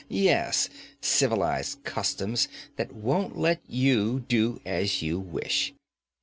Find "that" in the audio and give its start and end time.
2.75-2.91